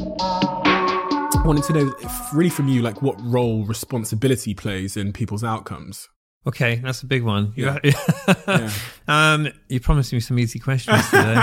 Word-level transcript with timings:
I 0.00 1.42
wanted 1.44 1.64
to 1.64 1.72
know, 1.72 1.94
if, 2.00 2.34
really, 2.34 2.50
from 2.50 2.68
you, 2.68 2.82
like 2.82 3.02
what 3.02 3.16
role 3.20 3.64
responsibility 3.64 4.54
plays 4.54 4.96
in 4.96 5.12
people's 5.12 5.42
outcomes. 5.42 6.08
Okay, 6.46 6.76
that's 6.76 7.02
a 7.02 7.06
big 7.06 7.24
one. 7.24 7.52
Yeah. 7.56 7.78
yeah. 8.48 8.70
um, 9.08 9.48
you 9.68 9.80
promised 9.80 10.12
me 10.12 10.20
some 10.20 10.38
easy 10.38 10.58
questions 10.58 11.04
today. 11.10 11.34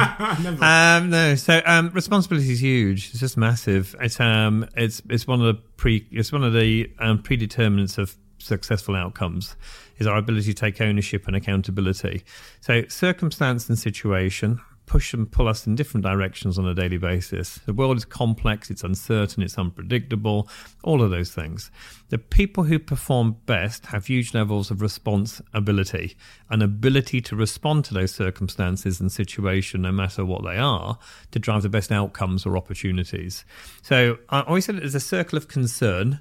um, 0.62 1.10
no, 1.10 1.36
so 1.36 1.62
um, 1.66 1.92
responsibility 1.94 2.52
is 2.52 2.62
huge. 2.62 3.10
It's 3.12 3.20
just 3.20 3.38
massive. 3.38 3.96
It's 4.00 4.20
um, 4.20 4.68
it's 4.76 5.02
it's 5.10 5.28
one 5.28 5.42
of 5.42 5.48
the 5.48 5.62
pre, 5.78 6.08
it's 6.12 6.32
one 6.32 6.44
of 6.44 6.54
the 6.54 6.90
um, 7.00 7.22
predeterminants 7.22 7.98
of 7.98 8.16
successful 8.40 8.96
outcomes 8.96 9.56
is 9.98 10.08
our 10.08 10.18
ability 10.18 10.54
to 10.54 10.60
take 10.60 10.82
ownership 10.82 11.28
and 11.28 11.36
accountability. 11.36 12.24
So 12.62 12.84
circumstance 12.88 13.70
and 13.70 13.78
situation 13.78 14.60
push 14.86 15.14
and 15.14 15.32
pull 15.32 15.48
us 15.48 15.66
in 15.66 15.76
different 15.76 16.06
directions 16.06 16.58
on 16.60 16.68
a 16.68 16.74
daily 16.74 16.98
basis. 16.98 17.60
The 17.66 17.74
world 17.74 17.98
is 17.98 18.06
complex, 18.06 18.70
it's 18.70 18.84
uncertain, 18.84 19.44
it's 19.44 19.58
unpredictable, 19.58 20.48
all 20.84 21.02
of 21.02 21.12
those 21.12 21.32
things. 21.32 21.72
The 22.10 22.18
people 22.18 22.66
who 22.66 22.78
perform 22.78 23.38
best 23.46 23.88
have 23.88 24.06
huge 24.06 24.34
levels 24.34 24.70
of 24.70 24.82
responsibility, 24.82 26.16
an 26.50 26.62
ability 26.62 27.22
to 27.22 27.36
respond 27.36 27.86
to 27.86 27.94
those 27.94 28.14
circumstances 28.14 29.02
and 29.02 29.12
situation, 29.12 29.82
no 29.82 29.92
matter 29.92 30.24
what 30.24 30.44
they 30.44 30.58
are, 30.58 31.00
to 31.32 31.40
drive 31.40 31.64
the 31.64 31.70
best 31.70 31.92
outcomes 31.92 32.46
or 32.46 32.56
opportunities. 32.56 33.44
So 33.82 34.20
I 34.30 34.42
always 34.42 34.66
said 34.66 34.76
it 34.76 34.84
as 34.84 34.96
a 34.96 35.00
circle 35.00 35.38
of 35.38 35.48
concern 35.48 36.20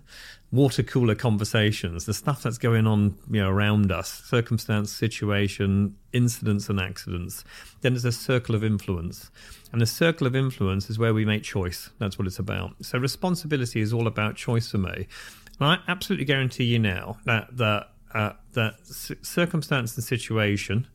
water 0.54 0.84
cooler 0.84 1.16
conversations, 1.16 2.04
the 2.04 2.14
stuff 2.14 2.44
that's 2.44 2.58
going 2.58 2.86
on 2.86 3.16
you 3.30 3.42
know 3.42 3.50
around 3.50 3.90
us, 3.90 4.22
circumstance, 4.24 4.92
situation, 4.92 5.96
incidents 6.12 6.68
and 6.68 6.80
accidents. 6.80 7.44
Then 7.80 7.94
there's 7.94 8.04
a 8.04 8.12
circle 8.12 8.54
of 8.54 8.62
influence. 8.62 9.30
And 9.72 9.80
the 9.80 9.86
circle 9.86 10.26
of 10.26 10.36
influence 10.36 10.88
is 10.88 10.98
where 10.98 11.12
we 11.12 11.24
make 11.24 11.42
choice. 11.42 11.90
That's 11.98 12.16
what 12.16 12.28
it's 12.28 12.38
about. 12.38 12.76
So 12.82 12.96
responsibility 12.98 13.80
is 13.80 13.92
all 13.92 14.06
about 14.06 14.36
choice 14.36 14.70
for 14.70 14.78
me. 14.78 15.08
And 15.58 15.68
I 15.68 15.78
absolutely 15.88 16.24
guarantee 16.24 16.64
you 16.64 16.78
now 16.78 17.18
that 17.24 17.56
that 17.56 17.88
uh, 18.14 18.32
that 18.52 18.74
circumstance 18.84 19.96
and 19.96 20.04
situation 20.04 20.86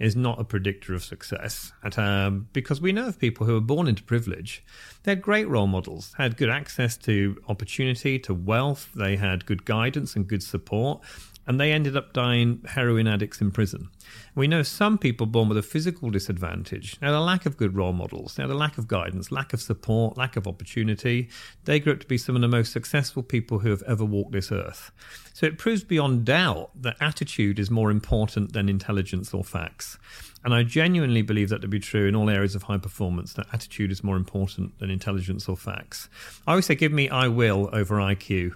is 0.00 0.16
not 0.16 0.40
a 0.40 0.44
predictor 0.44 0.94
of 0.94 1.04
success. 1.04 1.72
At, 1.84 1.98
um, 1.98 2.48
because 2.54 2.80
we 2.80 2.90
know 2.90 3.06
of 3.06 3.18
people 3.18 3.46
who 3.46 3.52
were 3.52 3.60
born 3.60 3.86
into 3.86 4.02
privilege. 4.02 4.64
They 5.02 5.12
had 5.12 5.22
great 5.22 5.46
role 5.46 5.66
models, 5.66 6.14
had 6.16 6.38
good 6.38 6.48
access 6.48 6.96
to 6.98 7.36
opportunity, 7.48 8.18
to 8.20 8.34
wealth, 8.34 8.88
they 8.94 9.16
had 9.16 9.44
good 9.44 9.64
guidance 9.66 10.16
and 10.16 10.26
good 10.26 10.42
support, 10.42 11.02
and 11.50 11.58
they 11.58 11.72
ended 11.72 11.96
up 11.96 12.12
dying 12.12 12.64
heroin 12.64 13.08
addicts 13.08 13.40
in 13.40 13.50
prison. 13.50 13.88
We 14.36 14.46
know 14.46 14.62
some 14.62 14.98
people 14.98 15.26
born 15.26 15.48
with 15.48 15.58
a 15.58 15.64
physical 15.64 16.08
disadvantage, 16.08 16.96
now 17.02 17.10
the 17.10 17.18
lack 17.18 17.44
of 17.44 17.56
good 17.56 17.74
role 17.74 17.92
models, 17.92 18.38
now 18.38 18.46
the 18.46 18.54
lack 18.54 18.78
of 18.78 18.86
guidance, 18.86 19.32
lack 19.32 19.52
of 19.52 19.60
support, 19.60 20.16
lack 20.16 20.36
of 20.36 20.46
opportunity, 20.46 21.28
they 21.64 21.80
grew 21.80 21.94
up 21.94 21.98
to 21.98 22.06
be 22.06 22.18
some 22.18 22.36
of 22.36 22.40
the 22.40 22.46
most 22.46 22.72
successful 22.72 23.24
people 23.24 23.58
who 23.58 23.70
have 23.70 23.82
ever 23.82 24.04
walked 24.04 24.30
this 24.30 24.52
earth. 24.52 24.92
So 25.32 25.44
it 25.44 25.58
proves 25.58 25.82
beyond 25.82 26.24
doubt 26.24 26.70
that 26.80 26.96
attitude 27.00 27.58
is 27.58 27.68
more 27.68 27.90
important 27.90 28.52
than 28.52 28.68
intelligence 28.68 29.34
or 29.34 29.42
facts. 29.42 29.98
And 30.44 30.54
I 30.54 30.62
genuinely 30.62 31.22
believe 31.22 31.48
that 31.48 31.62
to 31.62 31.68
be 31.68 31.80
true 31.80 32.06
in 32.06 32.14
all 32.14 32.30
areas 32.30 32.54
of 32.54 32.62
high 32.62 32.78
performance, 32.78 33.32
that 33.32 33.48
attitude 33.52 33.90
is 33.90 34.04
more 34.04 34.16
important 34.16 34.78
than 34.78 34.88
intelligence 34.88 35.48
or 35.48 35.56
facts. 35.56 36.08
I 36.46 36.52
always 36.52 36.66
say, 36.66 36.76
give 36.76 36.92
me 36.92 37.08
I 37.08 37.26
will 37.26 37.68
over 37.72 37.96
IQ 37.96 38.54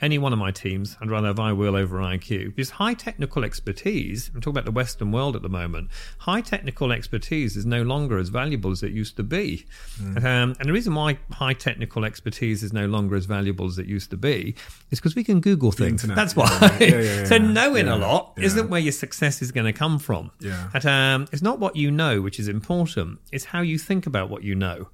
any 0.00 0.18
one 0.18 0.32
of 0.32 0.38
my 0.38 0.50
teams, 0.50 0.96
I'd 1.00 1.10
rather 1.10 1.28
have 1.28 1.40
I 1.40 1.52
will 1.52 1.76
over 1.76 1.98
IQ. 1.98 2.56
Because 2.56 2.70
high 2.70 2.94
technical 2.94 3.44
expertise, 3.44 4.30
I'm 4.34 4.40
talking 4.40 4.54
about 4.54 4.64
the 4.64 4.70
Western 4.70 5.12
world 5.12 5.36
at 5.36 5.42
the 5.42 5.48
moment, 5.48 5.90
high 6.18 6.40
technical 6.40 6.92
expertise 6.92 7.56
is 7.56 7.66
no 7.66 7.82
longer 7.82 8.18
as 8.18 8.28
valuable 8.28 8.70
as 8.70 8.82
it 8.82 8.92
used 8.92 9.16
to 9.16 9.22
be. 9.22 9.66
Mm. 10.00 10.18
Um, 10.18 10.56
and 10.58 10.68
the 10.68 10.72
reason 10.72 10.94
why 10.94 11.18
high 11.32 11.52
technical 11.52 12.04
expertise 12.04 12.62
is 12.62 12.72
no 12.72 12.86
longer 12.86 13.16
as 13.16 13.26
valuable 13.26 13.66
as 13.66 13.78
it 13.78 13.86
used 13.86 14.10
to 14.10 14.16
be 14.16 14.54
is 14.90 15.00
because 15.00 15.14
we 15.14 15.24
can 15.24 15.40
Google 15.40 15.72
things. 15.72 16.02
That's 16.02 16.36
why. 16.36 16.48
Yeah, 16.80 16.86
yeah, 16.88 17.00
yeah, 17.00 17.24
so 17.24 17.38
knowing 17.38 17.88
a 17.88 17.96
lot 17.96 18.34
isn't 18.36 18.70
where 18.70 18.80
your 18.80 18.92
success 18.92 19.42
is 19.42 19.52
going 19.52 19.66
to 19.66 19.72
come 19.72 19.98
from. 19.98 20.30
Yeah. 20.40 20.68
But, 20.72 20.86
um, 20.86 21.26
it's 21.32 21.42
not 21.42 21.58
what 21.58 21.76
you 21.76 21.90
know 21.90 22.20
which 22.20 22.38
is 22.38 22.48
important, 22.48 23.18
it's 23.32 23.46
how 23.46 23.60
you 23.60 23.78
think 23.78 24.06
about 24.06 24.30
what 24.30 24.42
you 24.42 24.54
know 24.54 24.88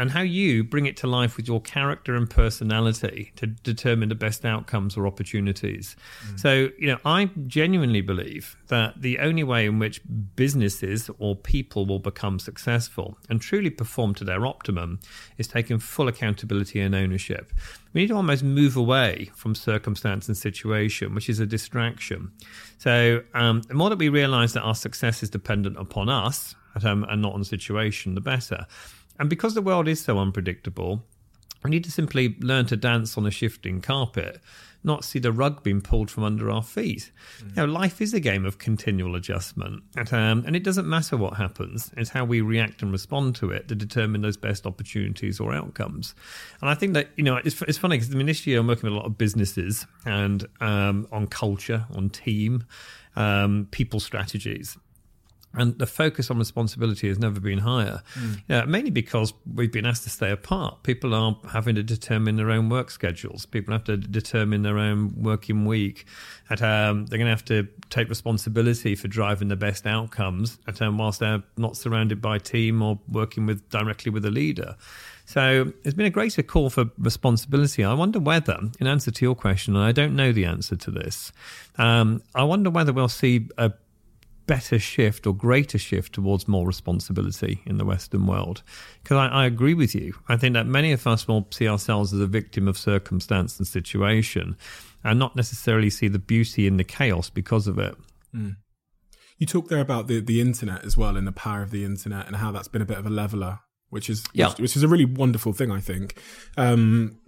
and 0.00 0.10
how 0.10 0.22
you 0.22 0.64
bring 0.64 0.86
it 0.86 0.96
to 0.96 1.06
life 1.06 1.36
with 1.36 1.46
your 1.46 1.60
character 1.60 2.14
and 2.14 2.30
personality 2.30 3.32
to 3.36 3.46
determine 3.46 4.08
the 4.08 4.14
best 4.14 4.46
outcomes 4.46 4.96
or 4.96 5.06
opportunities. 5.06 5.94
Mm. 6.26 6.40
So, 6.40 6.68
you 6.78 6.86
know, 6.86 6.96
I 7.04 7.26
genuinely 7.46 8.00
believe 8.00 8.56
that 8.68 9.02
the 9.02 9.18
only 9.18 9.44
way 9.44 9.66
in 9.66 9.78
which 9.78 10.00
businesses 10.36 11.10
or 11.18 11.36
people 11.36 11.84
will 11.84 11.98
become 11.98 12.38
successful 12.38 13.18
and 13.28 13.42
truly 13.42 13.68
perform 13.68 14.14
to 14.14 14.24
their 14.24 14.46
optimum 14.46 15.00
is 15.36 15.46
taking 15.46 15.78
full 15.78 16.08
accountability 16.08 16.80
and 16.80 16.94
ownership. 16.94 17.52
We 17.92 18.00
need 18.00 18.08
to 18.08 18.16
almost 18.16 18.42
move 18.42 18.78
away 18.78 19.30
from 19.34 19.54
circumstance 19.54 20.28
and 20.28 20.36
situation, 20.36 21.14
which 21.14 21.28
is 21.28 21.40
a 21.40 21.46
distraction. 21.46 22.32
So, 22.78 23.22
um, 23.34 23.60
the 23.68 23.74
more 23.74 23.90
that 23.90 23.98
we 23.98 24.08
realize 24.08 24.54
that 24.54 24.62
our 24.62 24.74
success 24.74 25.22
is 25.22 25.28
dependent 25.28 25.76
upon 25.76 26.08
us 26.08 26.54
um, 26.82 27.04
and 27.04 27.20
not 27.20 27.34
on 27.34 27.40
the 27.40 27.44
situation, 27.44 28.14
the 28.14 28.22
better. 28.22 28.66
And 29.20 29.28
because 29.28 29.52
the 29.52 29.62
world 29.62 29.86
is 29.86 30.00
so 30.00 30.18
unpredictable, 30.18 31.04
we 31.62 31.68
need 31.68 31.84
to 31.84 31.92
simply 31.92 32.36
learn 32.40 32.64
to 32.66 32.76
dance 32.76 33.18
on 33.18 33.26
a 33.26 33.30
shifting 33.30 33.82
carpet, 33.82 34.40
not 34.82 35.04
see 35.04 35.18
the 35.18 35.30
rug 35.30 35.62
being 35.62 35.82
pulled 35.82 36.10
from 36.10 36.24
under 36.24 36.50
our 36.50 36.62
feet. 36.62 37.12
Mm. 37.38 37.48
You 37.48 37.54
know, 37.56 37.64
life 37.66 38.00
is 38.00 38.14
a 38.14 38.20
game 38.20 38.46
of 38.46 38.56
continual 38.56 39.14
adjustment, 39.14 39.82
and, 39.94 40.10
um, 40.14 40.44
and 40.46 40.56
it 40.56 40.64
doesn't 40.64 40.88
matter 40.88 41.18
what 41.18 41.34
happens; 41.34 41.92
it's 41.98 42.08
how 42.08 42.24
we 42.24 42.40
react 42.40 42.80
and 42.80 42.90
respond 42.90 43.36
to 43.36 43.50
it 43.50 43.68
to 43.68 43.74
determine 43.74 44.22
those 44.22 44.38
best 44.38 44.66
opportunities 44.66 45.38
or 45.38 45.52
outcomes. 45.52 46.14
And 46.62 46.70
I 46.70 46.74
think 46.74 46.94
that 46.94 47.10
you 47.16 47.22
know 47.22 47.36
it's, 47.36 47.60
it's 47.62 47.76
funny 47.76 47.98
because 47.98 48.14
I 48.14 48.16
mean 48.16 48.26
this 48.26 48.46
year 48.46 48.60
I'm 48.60 48.68
working 48.68 48.88
with 48.88 48.94
a 48.94 48.96
lot 48.96 49.06
of 49.06 49.18
businesses 49.18 49.86
and 50.06 50.46
um, 50.62 51.06
on 51.12 51.26
culture, 51.26 51.84
on 51.94 52.08
team, 52.08 52.64
um, 53.16 53.68
people 53.70 54.00
strategies 54.00 54.78
and 55.52 55.76
the 55.78 55.86
focus 55.86 56.30
on 56.30 56.38
responsibility 56.38 57.08
has 57.08 57.18
never 57.18 57.40
been 57.40 57.58
higher. 57.58 58.02
Mm. 58.14 58.42
Yeah, 58.48 58.64
mainly 58.64 58.90
because 58.90 59.32
we've 59.52 59.72
been 59.72 59.86
asked 59.86 60.04
to 60.04 60.10
stay 60.10 60.30
apart. 60.30 60.82
People 60.84 61.12
are 61.12 61.36
having 61.50 61.74
to 61.74 61.82
determine 61.82 62.36
their 62.36 62.50
own 62.50 62.68
work 62.68 62.90
schedules. 62.90 63.46
People 63.46 63.72
have 63.72 63.84
to 63.84 63.96
determine 63.96 64.62
their 64.62 64.78
own 64.78 65.12
working 65.20 65.66
week. 65.66 66.06
At, 66.50 66.62
um, 66.62 67.06
they're 67.06 67.18
going 67.18 67.26
to 67.26 67.30
have 67.30 67.44
to 67.46 67.66
take 67.88 68.08
responsibility 68.08 68.94
for 68.94 69.08
driving 69.08 69.48
the 69.48 69.56
best 69.56 69.86
outcomes. 69.86 70.58
At, 70.68 70.80
um, 70.82 70.98
whilst 70.98 71.18
they're 71.18 71.42
not 71.56 71.76
surrounded 71.76 72.22
by 72.22 72.38
team 72.38 72.80
or 72.80 73.00
working 73.08 73.46
with 73.46 73.68
directly 73.70 74.12
with 74.12 74.24
a 74.24 74.30
leader. 74.30 74.76
So 75.24 75.72
there's 75.82 75.94
been 75.94 76.06
a 76.06 76.10
greater 76.10 76.42
call 76.42 76.70
for 76.70 76.86
responsibility. 76.98 77.84
I 77.84 77.94
wonder 77.94 78.18
whether, 78.18 78.58
in 78.80 78.86
answer 78.86 79.10
to 79.10 79.24
your 79.24 79.34
question, 79.34 79.76
and 79.76 79.84
I 79.84 79.92
don't 79.92 80.14
know 80.14 80.32
the 80.32 80.44
answer 80.44 80.76
to 80.76 80.90
this, 80.90 81.32
um, 81.76 82.22
I 82.34 82.42
wonder 82.44 82.70
whether 82.70 82.92
we'll 82.92 83.08
see 83.08 83.48
a 83.56 83.72
better 84.50 84.80
shift 84.80 85.28
or 85.28 85.32
greater 85.32 85.78
shift 85.78 86.12
towards 86.12 86.48
more 86.48 86.66
responsibility 86.66 87.62
in 87.66 87.78
the 87.78 87.84
Western 87.84 88.26
world. 88.26 88.64
Because 89.00 89.16
I, 89.16 89.28
I, 89.28 89.46
agree 89.46 89.74
with 89.74 89.94
you. 89.94 90.12
I 90.28 90.36
think 90.36 90.54
that 90.54 90.66
many 90.66 90.90
of 90.90 91.06
us 91.06 91.28
will 91.28 91.46
see 91.52 91.68
ourselves 91.68 92.12
as 92.12 92.18
a 92.18 92.26
victim 92.26 92.66
of 92.66 92.76
circumstance 92.76 93.58
and 93.58 93.66
situation 93.68 94.56
and 95.04 95.20
not 95.20 95.36
necessarily 95.36 95.88
see 95.88 96.08
the 96.08 96.18
beauty 96.18 96.66
in 96.66 96.78
the 96.78 96.82
chaos 96.82 97.30
because 97.30 97.68
of 97.68 97.78
it. 97.78 97.94
Mm. 98.34 98.56
You 99.38 99.46
talk 99.46 99.68
there 99.68 99.78
about 99.78 100.08
the, 100.08 100.18
the 100.18 100.40
internet 100.40 100.84
as 100.84 100.96
well 100.96 101.16
and 101.16 101.28
the 101.28 101.32
power 101.32 101.62
of 101.62 101.70
the 101.70 101.84
internet 101.84 102.26
and 102.26 102.34
how 102.34 102.50
that's 102.50 102.66
been 102.66 102.82
a 102.82 102.86
bit 102.86 102.98
of 102.98 103.06
a 103.06 103.10
leveler, 103.10 103.60
which 103.90 104.10
is 104.10 104.24
yeah. 104.32 104.48
which, 104.48 104.58
which 104.58 104.76
is 104.76 104.82
a 104.82 104.88
really 104.88 105.04
wonderful 105.04 105.52
thing, 105.52 105.70
I 105.70 105.78
think. 105.78 106.20
Um, 106.56 107.20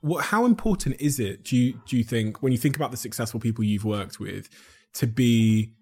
what, 0.00 0.24
how 0.24 0.46
important 0.46 0.98
is 1.02 1.20
it, 1.20 1.44
do 1.44 1.54
you, 1.54 1.80
do 1.86 1.98
you 1.98 2.02
think, 2.02 2.42
when 2.42 2.50
you 2.50 2.58
think 2.58 2.76
about 2.76 2.92
the 2.92 2.96
successful 2.96 3.40
people 3.40 3.62
you've 3.62 3.84
worked 3.84 4.18
with, 4.18 4.48
to 4.94 5.06
be 5.06 5.74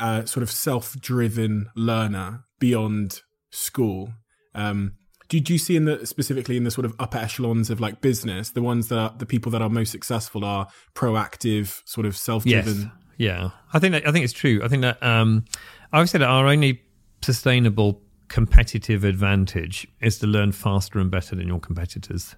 a 0.00 0.26
sort 0.26 0.42
of 0.42 0.50
self-driven 0.50 1.70
learner 1.74 2.44
beyond 2.58 3.22
school. 3.50 4.10
Um, 4.54 4.94
do, 5.28 5.40
do 5.40 5.52
you 5.52 5.58
see 5.58 5.76
in 5.76 5.84
the 5.84 6.06
specifically 6.06 6.56
in 6.56 6.64
the 6.64 6.70
sort 6.70 6.84
of 6.84 6.94
upper 6.98 7.18
echelons 7.18 7.70
of 7.70 7.80
like 7.80 8.00
business, 8.00 8.50
the 8.50 8.62
ones 8.62 8.88
that 8.88 8.98
are, 8.98 9.14
the 9.18 9.26
people 9.26 9.52
that 9.52 9.62
are 9.62 9.68
most 9.68 9.90
successful 9.90 10.44
are 10.44 10.68
proactive, 10.94 11.82
sort 11.84 12.06
of 12.06 12.16
self-driven? 12.16 12.78
Yes. 12.78 12.86
Yeah, 13.18 13.50
I 13.72 13.80
think 13.80 13.92
that 13.92 14.06
I 14.06 14.12
think 14.12 14.24
it's 14.24 14.32
true. 14.32 14.60
I 14.62 14.68
think 14.68 14.82
that 14.82 15.02
um, 15.02 15.44
I 15.92 15.98
would 15.98 16.08
say 16.08 16.18
that 16.18 16.28
our 16.28 16.46
only 16.46 16.82
sustainable 17.20 18.00
competitive 18.28 19.04
advantage 19.04 19.88
is 20.00 20.18
to 20.18 20.26
learn 20.26 20.52
faster 20.52 21.00
and 21.00 21.10
better 21.10 21.34
than 21.34 21.48
your 21.48 21.58
competitors. 21.58 22.36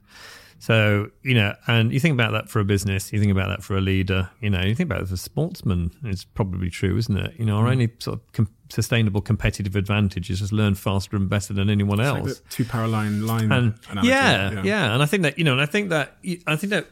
So, 0.62 1.10
you 1.22 1.32
know, 1.32 1.54
and 1.66 1.90
you 1.90 1.98
think 1.98 2.12
about 2.12 2.32
that 2.32 2.50
for 2.50 2.60
a 2.60 2.66
business, 2.66 3.14
you 3.14 3.18
think 3.18 3.32
about 3.32 3.48
that 3.48 3.64
for 3.64 3.78
a 3.78 3.80
leader, 3.80 4.28
you 4.42 4.50
know, 4.50 4.60
you 4.60 4.74
think 4.74 4.88
about 4.88 4.98
it 4.98 5.04
as 5.04 5.12
a 5.12 5.16
sportsman, 5.16 5.90
it's 6.04 6.22
probably 6.22 6.68
true, 6.68 6.98
isn't 6.98 7.16
it? 7.16 7.32
You 7.38 7.46
know, 7.46 7.56
our 7.56 7.64
mm. 7.64 7.70
only 7.72 7.92
sort 7.98 8.18
of 8.18 8.32
com- 8.34 8.54
sustainable 8.68 9.22
competitive 9.22 9.74
advantage 9.74 10.28
is 10.28 10.40
just 10.40 10.52
learn 10.52 10.74
faster 10.74 11.16
and 11.16 11.30
better 11.30 11.54
than 11.54 11.70
anyone 11.70 11.98
it's 11.98 12.06
else. 12.06 12.26
Like 12.26 12.48
two 12.50 12.64
paraline 12.66 13.26
line. 13.26 13.50
And 13.50 13.74
yeah, 14.04 14.52
yeah, 14.52 14.62
yeah. 14.62 14.92
And 14.92 15.02
I 15.02 15.06
think 15.06 15.22
that, 15.22 15.38
you 15.38 15.44
know, 15.44 15.52
and 15.52 15.62
I 15.62 15.66
think 15.66 15.88
that, 15.88 16.18
I 16.46 16.56
think 16.56 16.72
that 16.72 16.88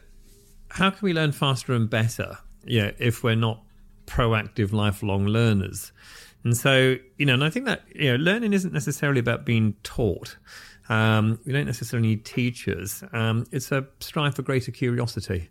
how 0.69 0.89
can 0.89 1.05
we 1.05 1.13
learn 1.13 1.31
faster 1.31 1.73
and 1.73 1.87
better, 1.87 2.39
yeah, 2.65 2.89
if 2.97 3.23
we're 3.23 3.35
not 3.35 3.61
proactive 4.07 4.73
lifelong 4.73 5.27
learners? 5.27 5.91
And 6.43 6.57
so, 6.57 6.95
you 7.17 7.25
know, 7.27 7.35
and 7.35 7.43
I 7.43 7.51
think 7.51 7.67
that, 7.67 7.83
you 7.93 8.09
know, 8.09 8.15
learning 8.15 8.53
isn't 8.53 8.73
necessarily 8.73 9.19
about 9.19 9.45
being 9.45 9.75
taught. 9.83 10.37
Um, 10.89 11.39
we 11.45 11.53
don't 11.53 11.65
necessarily 11.65 12.09
need 12.09 12.25
teachers. 12.25 13.03
Um, 13.13 13.45
it's 13.51 13.71
a 13.71 13.85
strive 13.99 14.35
for 14.35 14.41
greater 14.41 14.71
curiosity. 14.71 15.49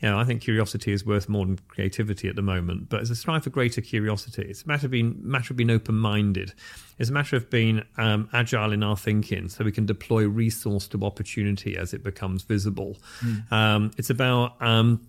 You 0.00 0.10
know, 0.10 0.18
I 0.18 0.24
think 0.24 0.42
curiosity 0.42 0.92
is 0.92 1.06
worth 1.06 1.28
more 1.28 1.46
than 1.46 1.58
creativity 1.68 2.28
at 2.28 2.36
the 2.36 2.42
moment, 2.42 2.90
but 2.90 3.00
it's 3.00 3.08
a 3.08 3.16
strive 3.16 3.44
for 3.44 3.50
greater 3.50 3.80
curiosity. 3.80 4.42
It's 4.42 4.62
a 4.62 4.68
matter 4.68 4.86
of 4.86 4.90
being, 4.90 5.16
matter 5.18 5.54
of 5.54 5.56
being 5.56 5.70
open 5.70 5.94
minded. 5.94 6.52
It's 6.98 7.08
a 7.08 7.14
matter 7.14 7.34
of 7.34 7.48
being 7.48 7.82
um, 7.96 8.28
agile 8.34 8.72
in 8.72 8.82
our 8.82 8.96
thinking 8.96 9.48
so 9.48 9.64
we 9.64 9.72
can 9.72 9.86
deploy 9.86 10.26
resource 10.26 10.86
to 10.88 11.02
opportunity 11.02 11.78
as 11.78 11.94
it 11.94 12.04
becomes 12.04 12.42
visible. 12.42 12.98
Mm. 13.20 13.52
Um, 13.52 13.90
it's 13.96 14.10
about 14.10 14.60
um, 14.60 15.06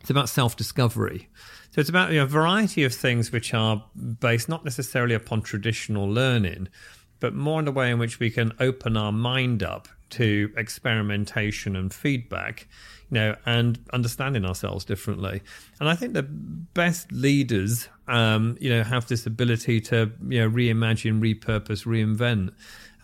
it's 0.00 0.10
about 0.10 0.30
self 0.30 0.56
discovery. 0.56 1.28
So 1.72 1.80
it's 1.80 1.90
about 1.90 2.10
you 2.10 2.18
know, 2.18 2.24
a 2.24 2.26
variety 2.26 2.84
of 2.84 2.94
things 2.94 3.32
which 3.32 3.54
are 3.54 3.82
based 4.20 4.48
not 4.48 4.64
necessarily 4.64 5.14
upon 5.14 5.42
traditional 5.42 6.06
learning, 6.06 6.68
but 7.22 7.34
more 7.34 7.60
in 7.60 7.64
the 7.64 7.72
way 7.72 7.88
in 7.88 8.00
which 8.00 8.18
we 8.18 8.30
can 8.30 8.52
open 8.58 8.96
our 8.96 9.12
mind 9.12 9.62
up 9.62 9.86
to 10.10 10.52
experimentation 10.56 11.76
and 11.76 11.94
feedback, 11.94 12.66
you 13.10 13.14
know, 13.14 13.36
and 13.46 13.78
understanding 13.92 14.44
ourselves 14.44 14.84
differently. 14.84 15.40
And 15.78 15.88
I 15.88 15.94
think 15.94 16.14
the 16.14 16.24
best 16.24 17.12
leaders, 17.12 17.88
um, 18.08 18.58
you 18.60 18.68
know, 18.70 18.82
have 18.82 19.06
this 19.06 19.24
ability 19.24 19.80
to, 19.82 20.10
you 20.28 20.40
know, 20.40 20.50
reimagine, 20.50 21.20
repurpose, 21.20 21.86
reinvent. 21.86 22.50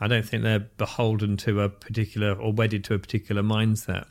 I 0.01 0.09
don't 0.09 0.25
think 0.25 0.43
they're 0.43 0.59
beholden 0.59 1.37
to 1.39 1.61
a 1.61 1.69
particular 1.69 2.33
or 2.33 2.53
wedded 2.53 2.83
to 2.85 2.95
a 2.95 2.99
particular 2.99 3.43
mindset. 3.43 4.07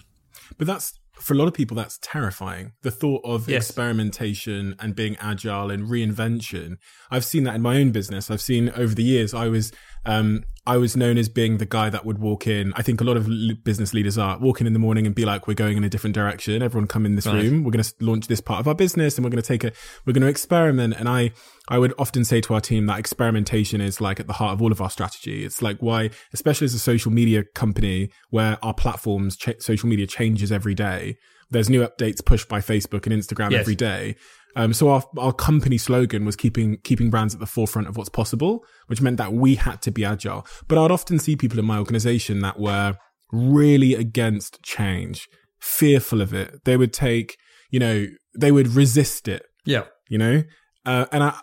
But 0.57 0.67
that's 0.67 0.97
for 1.19 1.33
a 1.33 1.37
lot 1.37 1.47
of 1.47 1.53
people, 1.53 1.75
that's 1.75 1.99
terrifying. 2.01 2.73
The 2.83 2.91
thought 2.91 3.21
of 3.23 3.49
yes. 3.49 3.65
experimentation 3.67 4.75
and 4.79 4.95
being 4.95 5.17
agile 5.19 5.71
and 5.71 5.87
reinvention. 5.87 6.77
I've 7.09 7.25
seen 7.25 7.43
that 7.45 7.55
in 7.55 7.61
my 7.61 7.77
own 7.77 7.91
business. 7.91 8.29
I've 8.29 8.41
seen 8.41 8.69
over 8.69 8.93
the 8.93 9.03
years, 9.03 9.33
I 9.33 9.47
was, 9.47 9.71
um, 10.07 10.43
I 10.67 10.75
was 10.75 10.97
known 10.97 11.17
as 11.17 11.29
being 11.29 11.59
the 11.59 11.65
guy 11.65 11.89
that 11.89 12.05
would 12.05 12.19
walk 12.19 12.45
in. 12.45 12.73
I 12.75 12.81
think 12.81 12.99
a 12.99 13.05
lot 13.05 13.15
of 13.15 13.29
business 13.63 13.93
leaders 13.93 14.17
are 14.17 14.37
walking 14.37 14.67
in 14.67 14.73
the 14.73 14.79
morning 14.79 15.05
and 15.05 15.15
be 15.15 15.23
like, 15.23 15.47
we're 15.47 15.53
going 15.53 15.77
in 15.77 15.85
a 15.85 15.89
different 15.89 16.13
direction. 16.13 16.61
Everyone 16.61 16.87
come 16.87 17.05
in 17.05 17.15
this 17.15 17.25
right. 17.25 17.41
room. 17.41 17.63
We're 17.63 17.71
going 17.71 17.83
to 17.83 17.93
launch 18.01 18.27
this 18.27 18.41
part 18.41 18.59
of 18.59 18.67
our 18.67 18.75
business 18.75 19.17
and 19.17 19.23
we're 19.23 19.29
going 19.29 19.41
to 19.41 19.47
take 19.47 19.63
a, 19.63 19.71
we're 20.05 20.11
going 20.11 20.23
to 20.23 20.27
experiment. 20.27 20.95
And 20.99 21.07
I, 21.07 21.31
I 21.69 21.77
would 21.77 21.93
often 21.97 22.25
say 22.25 22.41
to 22.41 22.53
our 22.53 22.59
team 22.59 22.85
that 22.87 22.99
experimentation 22.99 23.79
is 23.79 24.01
like 24.01 24.19
at 24.19 24.27
the 24.27 24.33
heart 24.33 24.53
of 24.53 24.61
all 24.61 24.73
of 24.73 24.81
our 24.81 24.89
strategy. 24.89 25.45
It's 25.45 25.61
like 25.61 25.77
why, 25.79 26.09
especially 26.33 26.65
as 26.65 26.73
a 26.73 26.79
social 26.79 27.13
media 27.13 27.45
company 27.55 28.09
where 28.29 28.57
our 28.61 28.73
platforms, 28.73 29.37
ch- 29.37 29.59
social 29.59 29.87
media 29.87 30.05
changes 30.05 30.51
every 30.51 30.75
day. 30.75 31.17
There's 31.49 31.69
new 31.69 31.85
updates 31.85 32.23
pushed 32.23 32.49
by 32.49 32.59
Facebook 32.59 33.05
and 33.05 33.13
Instagram 33.13 33.51
yes. 33.51 33.61
every 33.61 33.75
day. 33.75 34.15
Um, 34.55 34.73
so 34.73 34.89
our, 34.89 35.03
our 35.17 35.33
company 35.33 35.77
slogan 35.77 36.25
was 36.25 36.35
keeping, 36.35 36.77
keeping 36.83 37.09
brands 37.09 37.33
at 37.33 37.39
the 37.39 37.45
forefront 37.45 37.87
of 37.87 37.95
what's 37.95 38.09
possible, 38.09 38.65
which 38.87 39.01
meant 39.01 39.17
that 39.17 39.31
we 39.31 39.55
had 39.55 39.81
to 39.83 39.91
be 39.91 40.03
agile. 40.03 40.47
But 40.67 40.77
I'd 40.79 40.91
often 40.91 41.19
see 41.19 41.35
people 41.35 41.59
in 41.59 41.65
my 41.65 41.77
organization 41.77 42.39
that 42.39 42.59
were 42.59 42.95
really 43.31 43.93
against 43.93 44.63
change, 44.63 45.29
fearful 45.59 46.21
of 46.21 46.33
it. 46.33 46.65
They 46.65 46.75
would 46.75 46.91
take, 46.91 47.37
you 47.69 47.79
know, 47.79 48.07
they 48.35 48.51
would 48.51 48.69
resist 48.69 49.27
it. 49.27 49.45
Yeah. 49.63 49.83
You 50.09 50.17
know, 50.17 50.43
uh, 50.85 51.05
and 51.11 51.23
I, 51.23 51.39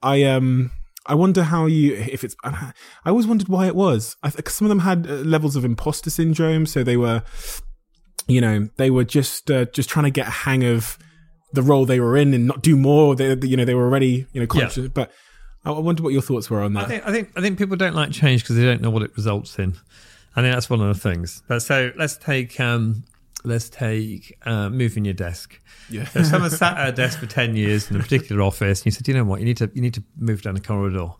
I, 0.00 0.22
um, 0.24 0.70
I 1.04 1.14
wonder 1.14 1.42
how 1.42 1.66
you, 1.66 1.94
if 1.94 2.24
it's, 2.24 2.36
I 2.44 2.72
always 3.04 3.26
wondered 3.26 3.48
why 3.48 3.66
it 3.66 3.74
was. 3.74 4.16
I 4.22 4.30
some 4.30 4.64
of 4.64 4.68
them 4.70 4.80
had 4.80 5.06
uh, 5.06 5.14
levels 5.16 5.54
of 5.56 5.64
imposter 5.64 6.10
syndrome. 6.10 6.64
So 6.64 6.82
they 6.82 6.96
were, 6.96 7.24
you 8.28 8.40
know, 8.40 8.68
they 8.76 8.90
were 8.90 9.04
just, 9.04 9.50
uh, 9.50 9.64
just 9.66 9.88
trying 9.88 10.04
to 10.04 10.10
get 10.10 10.28
a 10.28 10.30
hang 10.30 10.64
of 10.64 10.98
the 11.52 11.62
role 11.62 11.86
they 11.86 11.98
were 11.98 12.16
in 12.16 12.34
and 12.34 12.46
not 12.46 12.62
do 12.62 12.76
more. 12.76 13.16
They, 13.16 13.34
you 13.46 13.56
know, 13.56 13.64
they 13.64 13.74
were 13.74 13.84
already, 13.84 14.26
you 14.32 14.40
know, 14.40 14.46
conscious, 14.46 14.84
yeah. 14.84 14.88
but 14.92 15.10
I 15.64 15.70
wonder 15.72 16.02
what 16.02 16.12
your 16.12 16.22
thoughts 16.22 16.48
were 16.48 16.62
on 16.62 16.74
that. 16.74 16.84
I 16.84 16.88
think, 16.88 17.06
I 17.06 17.12
think, 17.12 17.32
I 17.36 17.40
think 17.40 17.58
people 17.58 17.76
don't 17.76 17.94
like 17.94 18.12
change 18.12 18.42
because 18.42 18.56
they 18.56 18.64
don't 18.64 18.80
know 18.80 18.90
what 18.90 19.02
it 19.02 19.16
results 19.16 19.58
in. 19.58 19.76
I 20.36 20.42
think 20.42 20.54
that's 20.54 20.70
one 20.70 20.80
of 20.80 20.94
the 20.94 21.00
things. 21.00 21.42
But 21.48 21.60
so 21.60 21.90
let's 21.96 22.16
take, 22.16 22.60
um, 22.60 23.04
let's 23.44 23.68
take 23.68 24.36
uh, 24.44 24.68
moving 24.68 25.04
your 25.04 25.14
desk. 25.14 25.58
Yeah. 25.90 26.06
So 26.06 26.22
someone 26.22 26.50
sat 26.50 26.76
at 26.76 26.88
a 26.88 26.92
desk 26.96 27.18
for 27.18 27.26
ten 27.26 27.56
years 27.56 27.90
in 27.90 27.96
a 27.96 28.00
particular 28.00 28.42
office, 28.42 28.80
and 28.80 28.86
you 28.86 28.92
said, 28.92 29.08
"You 29.08 29.14
know 29.14 29.24
what? 29.24 29.40
You 29.40 29.46
need 29.46 29.56
to 29.58 29.70
you 29.74 29.80
need 29.80 29.94
to 29.94 30.02
move 30.16 30.42
down 30.42 30.54
the 30.54 30.60
corridor. 30.60 31.10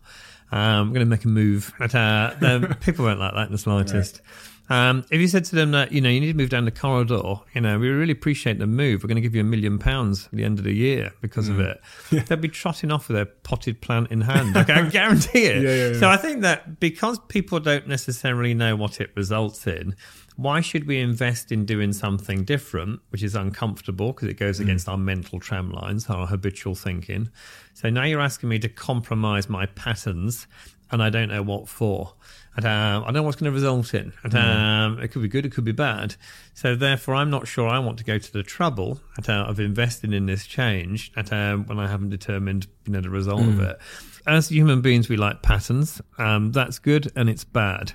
Um, 0.51 0.59
I'm 0.61 0.89
going 0.89 1.01
to 1.01 1.05
make 1.05 1.25
a 1.25 1.27
move." 1.27 1.73
But, 1.79 1.93
uh, 1.95 2.33
then 2.39 2.73
people 2.81 3.05
won't 3.05 3.19
like 3.19 3.33
that 3.33 3.47
in 3.47 3.51
the 3.51 3.57
slightest. 3.57 4.21
Um, 4.69 5.03
if 5.09 5.19
you 5.19 5.27
said 5.27 5.45
to 5.45 5.55
them 5.55 5.71
that 5.71 5.91
you 5.91 5.99
know 5.99 6.09
you 6.09 6.19
need 6.19 6.31
to 6.31 6.37
move 6.37 6.49
down 6.49 6.65
the 6.65 6.71
corridor, 6.71 7.35
you 7.53 7.61
know 7.61 7.79
we 7.79 7.89
really 7.89 8.11
appreciate 8.11 8.59
the 8.59 8.67
move. 8.67 9.03
We're 9.03 9.07
going 9.07 9.15
to 9.15 9.21
give 9.21 9.33
you 9.33 9.41
a 9.41 9.45
million 9.45 9.79
pounds 9.79 10.25
at 10.25 10.31
the 10.31 10.43
end 10.43 10.59
of 10.59 10.65
the 10.65 10.75
year 10.75 11.11
because 11.21 11.49
mm. 11.49 11.53
of 11.53 11.59
it. 11.59 11.81
Yeah. 12.11 12.23
They'd 12.23 12.41
be 12.41 12.47
trotting 12.47 12.91
off 12.91 13.07
with 13.07 13.15
their 13.15 13.25
potted 13.25 13.81
plant 13.81 14.09
in 14.09 14.21
hand. 14.21 14.57
I 14.57 14.63
guarantee 14.89 15.45
it. 15.45 15.61
Yeah, 15.61 15.91
yeah, 15.91 15.99
so 15.99 16.09
I 16.09 16.17
think 16.17 16.41
that 16.41 16.79
because 16.79 17.19
people 17.27 17.59
don't 17.59 17.87
necessarily 17.87 18.55
know 18.55 18.75
what 18.75 18.99
it 18.99 19.11
results 19.15 19.67
in, 19.67 19.95
why 20.35 20.61
should 20.61 20.87
we 20.87 20.99
invest 20.99 21.51
in 21.51 21.65
doing 21.65 21.93
something 21.93 22.45
different, 22.45 23.01
which 23.09 23.21
is 23.21 23.35
uncomfortable 23.35 24.13
because 24.13 24.29
it 24.29 24.35
goes 24.35 24.57
mm. 24.57 24.63
against 24.63 24.87
our 24.87 24.97
mental 24.97 25.39
tram 25.39 25.69
lines, 25.69 26.09
our 26.09 26.25
habitual 26.25 26.75
thinking? 26.75 27.29
So 27.73 27.89
now 27.89 28.05
you're 28.05 28.21
asking 28.21 28.49
me 28.49 28.57
to 28.59 28.69
compromise 28.69 29.49
my 29.49 29.65
patterns, 29.67 30.47
and 30.91 31.03
I 31.03 31.09
don't 31.09 31.29
know 31.29 31.43
what 31.43 31.67
for. 31.67 32.13
And, 32.59 32.65
um, 32.65 33.03
I 33.03 33.05
don't 33.07 33.15
know 33.15 33.23
what's 33.23 33.37
going 33.37 33.51
to 33.51 33.55
result 33.55 33.93
in. 33.93 34.13
And, 34.23 34.33
mm. 34.33 34.37
um, 34.37 34.99
it 34.99 35.09
could 35.09 35.21
be 35.21 35.27
good, 35.27 35.45
it 35.45 35.51
could 35.51 35.65
be 35.65 35.71
bad. 35.71 36.15
So 36.53 36.75
therefore, 36.75 37.15
I'm 37.15 37.29
not 37.29 37.47
sure 37.47 37.67
I 37.67 37.79
want 37.79 37.97
to 37.99 38.03
go 38.03 38.17
to 38.17 38.33
the 38.33 38.43
trouble 38.43 38.99
uh, 39.27 39.31
of 39.31 39.59
investing 39.59 40.13
in 40.13 40.25
this 40.25 40.45
change 40.45 41.11
at, 41.15 41.31
um, 41.31 41.65
when 41.65 41.79
I 41.79 41.87
haven't 41.87 42.09
determined 42.09 42.67
you 42.85 42.93
know 42.93 43.01
the 43.01 43.09
result 43.09 43.41
mm. 43.41 43.49
of 43.49 43.59
it. 43.61 43.79
As 44.27 44.49
human 44.49 44.81
beings, 44.81 45.09
we 45.09 45.17
like 45.17 45.41
patterns. 45.41 46.01
Um, 46.17 46.51
that's 46.51 46.79
good 46.79 47.11
and 47.15 47.29
it's 47.29 47.43
bad 47.43 47.93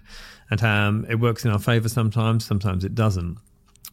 and 0.51 0.63
um, 0.63 1.07
it 1.09 1.17
works 1.17 1.45
in 1.45 1.51
our 1.51 1.59
favor 1.59 1.89
sometimes, 1.89 2.45
sometimes 2.45 2.85
it 2.85 2.95
doesn't. 2.95 3.39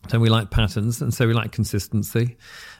So 0.09 0.19
we 0.19 0.29
like 0.29 0.50
patterns, 0.50 1.00
and 1.01 1.13
so 1.13 1.27
we 1.27 1.33
like 1.33 1.51
consistency, 1.51 2.35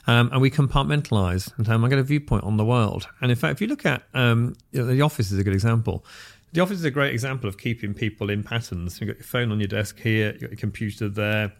um, 0.07 0.31
and 0.31 0.41
we 0.41 0.49
compartmentalize. 0.49 1.55
And 1.57 1.69
um, 1.69 1.85
I 1.85 1.89
get 1.89 1.99
a 1.99 2.03
viewpoint 2.03 2.43
on 2.43 2.57
the 2.57 2.65
world. 2.65 3.07
And 3.21 3.29
in 3.29 3.38
fact, 3.38 3.53
if 3.53 3.61
you 3.61 3.67
look 3.67 3.85
at 3.85 4.03
um, 4.15 4.55
you 4.71 4.81
know, 4.81 4.88
the 4.88 5.01
office 5.01 5.31
is 5.31 5.38
a 5.38 5.43
good 5.43 5.53
example. 5.53 6.03
The 6.53 6.62
office 6.62 6.80
is 6.80 6.86
a 6.86 6.92
great 6.92 7.13
example 7.13 7.48
of 7.48 7.57
keeping 7.57 7.94
people 7.94 8.30
in 8.30 8.44
patterns. 8.44 9.00
You've 9.00 9.07
got 9.07 9.18
your 9.18 9.24
phone 9.24 9.51
on 9.53 9.59
your 9.59 9.69
desk 9.69 10.00
here, 10.00 10.31
you've 10.33 10.42
got 10.42 10.51
your 10.51 10.57
computer 10.57 11.07
there, 11.07 11.53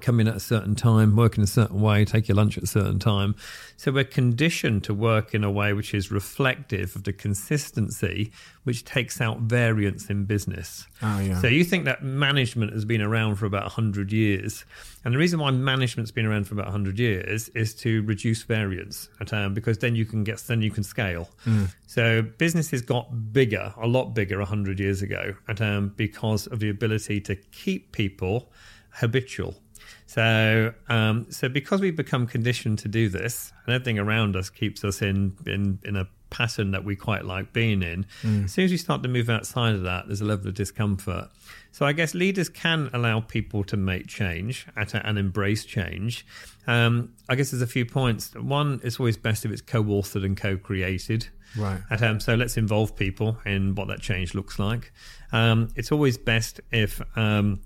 come 0.00 0.20
in 0.20 0.28
at 0.28 0.36
a 0.36 0.40
certain 0.40 0.74
time, 0.74 1.16
work 1.16 1.36
in 1.36 1.44
a 1.44 1.46
certain 1.46 1.80
way, 1.80 2.04
take 2.04 2.28
your 2.28 2.36
lunch 2.36 2.56
at 2.56 2.64
a 2.64 2.66
certain 2.66 2.98
time. 2.98 3.34
So 3.76 3.92
we're 3.92 4.04
conditioned 4.04 4.84
to 4.84 4.94
work 4.94 5.34
in 5.34 5.44
a 5.44 5.50
way 5.50 5.72
which 5.72 5.94
is 5.94 6.10
reflective 6.10 6.94
of 6.96 7.04
the 7.04 7.12
consistency 7.12 8.32
which 8.64 8.84
takes 8.84 9.20
out 9.20 9.40
variance 9.40 10.08
in 10.08 10.24
business. 10.24 10.86
Oh, 11.02 11.18
yeah. 11.18 11.40
So 11.40 11.48
you 11.48 11.64
think 11.64 11.84
that 11.84 12.02
management 12.02 12.72
has 12.72 12.84
been 12.84 13.02
around 13.02 13.36
for 13.36 13.46
about 13.46 13.64
100 13.64 14.12
years. 14.12 14.64
And 15.04 15.14
the 15.14 15.18
reason 15.18 15.40
why 15.40 15.50
management's 15.50 16.12
been 16.12 16.26
around 16.26 16.46
for 16.46 16.54
about 16.54 16.66
100 16.66 16.98
years 16.98 17.48
is 17.50 17.74
to 17.76 18.02
reduce 18.02 18.42
variance 18.42 19.08
at, 19.20 19.32
um, 19.32 19.52
because 19.54 19.78
then 19.78 19.96
you 19.96 20.04
can 20.04 20.24
get 20.24 20.38
then 20.46 20.62
you 20.62 20.70
can 20.70 20.84
scale. 20.84 21.28
Mm. 21.44 21.74
So 21.86 22.22
businesses 22.22 22.82
got 22.82 23.32
bigger, 23.32 23.74
a 23.76 23.86
lot 23.86 24.14
bigger 24.14 24.38
100 24.38 24.78
years 24.80 25.02
ago 25.02 25.34
at, 25.48 25.60
um, 25.60 25.92
because 25.96 26.46
of 26.46 26.60
the 26.60 26.70
ability 26.70 27.20
to 27.22 27.36
keep 27.36 27.92
people 27.92 28.50
habitual 28.92 29.56
so, 30.14 30.74
um, 30.88 31.26
so 31.30 31.48
because 31.48 31.80
we've 31.80 31.96
become 31.96 32.26
conditioned 32.26 32.78
to 32.80 32.88
do 32.88 33.08
this, 33.08 33.52
and 33.64 33.74
everything 33.74 33.98
around 33.98 34.36
us 34.36 34.50
keeps 34.50 34.84
us 34.84 35.00
in 35.00 35.36
in 35.46 35.78
in 35.84 35.96
a 35.96 36.06
pattern 36.28 36.70
that 36.72 36.84
we 36.84 36.96
quite 36.96 37.24
like 37.24 37.52
being 37.52 37.82
in. 37.82 38.06
Mm. 38.22 38.44
As 38.44 38.52
soon 38.52 38.64
as 38.64 38.72
you 38.72 38.78
start 38.78 39.02
to 39.02 39.08
move 39.08 39.30
outside 39.30 39.74
of 39.74 39.82
that, 39.82 40.06
there's 40.06 40.20
a 40.20 40.24
level 40.24 40.48
of 40.48 40.54
discomfort. 40.54 41.28
So 41.70 41.86
I 41.86 41.92
guess 41.92 42.14
leaders 42.14 42.48
can 42.48 42.90
allow 42.92 43.20
people 43.20 43.64
to 43.64 43.76
make 43.76 44.06
change 44.06 44.66
and 44.76 45.18
embrace 45.18 45.64
change. 45.64 46.26
Um, 46.66 47.12
I 47.28 47.34
guess 47.34 47.50
there's 47.50 47.62
a 47.62 47.66
few 47.66 47.86
points. 47.86 48.34
One, 48.34 48.80
it's 48.82 48.98
always 48.98 49.16
best 49.16 49.44
if 49.44 49.50
it's 49.50 49.62
co-authored 49.62 50.24
and 50.24 50.36
co-created. 50.36 51.28
Right. 51.56 51.80
At, 51.90 52.02
um, 52.02 52.20
so 52.20 52.34
let's 52.34 52.56
involve 52.56 52.96
people 52.96 53.38
in 53.44 53.74
what 53.74 53.88
that 53.88 54.00
change 54.00 54.34
looks 54.34 54.58
like. 54.58 54.92
Um, 55.32 55.68
it's 55.76 55.92
always 55.92 56.16
best 56.18 56.60
if 56.70 57.00
um, 57.16 57.60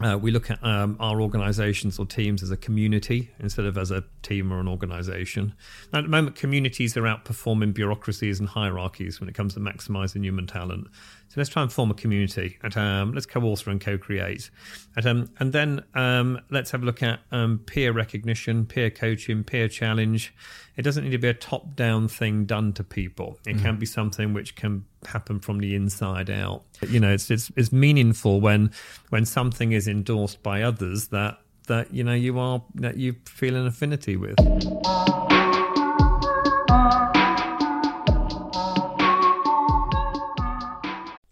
uh, 0.00 0.16
we 0.16 0.30
look 0.30 0.50
at 0.50 0.62
um, 0.64 0.96
our 0.98 1.20
organizations 1.20 1.98
or 1.98 2.06
teams 2.06 2.42
as 2.42 2.50
a 2.50 2.56
community 2.56 3.30
instead 3.38 3.66
of 3.66 3.76
as 3.76 3.90
a 3.90 4.02
team 4.22 4.52
or 4.52 4.58
an 4.58 4.68
organization. 4.68 5.54
Now, 5.92 5.98
at 5.98 6.02
the 6.02 6.08
moment, 6.08 6.36
communities 6.36 6.96
are 6.96 7.02
outperforming 7.02 7.74
bureaucracies 7.74 8.40
and 8.40 8.48
hierarchies 8.48 9.20
when 9.20 9.28
it 9.28 9.34
comes 9.34 9.54
to 9.54 9.60
maximizing 9.60 10.24
human 10.24 10.46
talent. 10.46 10.88
So 11.28 11.34
let's 11.36 11.50
try 11.50 11.62
and 11.62 11.72
form 11.72 11.90
a 11.90 11.94
community. 11.94 12.58
And, 12.62 12.76
um, 12.76 13.12
let's 13.12 13.26
co-author 13.26 13.70
and 13.70 13.80
co-create. 13.80 14.50
And, 14.96 15.06
um, 15.06 15.30
and 15.38 15.52
then 15.52 15.84
um, 15.94 16.40
let's 16.50 16.70
have 16.70 16.82
a 16.82 16.86
look 16.86 17.02
at 17.02 17.20
um, 17.30 17.60
peer 17.66 17.92
recognition, 17.92 18.66
peer 18.66 18.90
coaching, 18.90 19.44
peer 19.44 19.68
challenge. 19.68 20.34
It 20.76 20.82
doesn't 20.82 21.04
need 21.04 21.10
to 21.10 21.18
be 21.18 21.28
a 21.28 21.34
top-down 21.34 22.08
thing 22.08 22.46
done 22.46 22.72
to 22.72 22.84
people. 22.84 23.38
It 23.46 23.56
mm. 23.56 23.62
can 23.62 23.78
be 23.78 23.86
something 23.86 24.32
which 24.32 24.56
can 24.56 24.86
happen 25.06 25.40
from 25.40 25.58
the 25.58 25.74
inside 25.74 26.30
out. 26.30 26.64
You 26.88 27.00
know, 27.00 27.12
it's, 27.12 27.30
it's 27.30 27.50
it's 27.56 27.72
meaningful 27.72 28.40
when 28.40 28.70
when 29.10 29.24
something 29.24 29.72
is 29.72 29.88
endorsed 29.88 30.42
by 30.42 30.62
others 30.62 31.08
that 31.08 31.38
that 31.66 31.92
you 31.92 32.04
know 32.04 32.14
you 32.14 32.38
are 32.38 32.62
that 32.74 32.96
you 32.96 33.16
feel 33.24 33.56
an 33.56 33.66
affinity 33.66 34.16
with. 34.16 34.36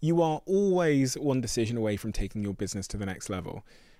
You 0.01 0.21
are 0.21 0.41
always 0.45 1.17
one 1.17 1.41
decision 1.41 1.77
away 1.77 1.97
from 1.97 2.13
taking 2.13 2.41
your 2.41 2.53
business 2.53 2.87
to 2.87 2.97
the 2.97 3.05
next 3.05 3.29
level. 3.29 3.65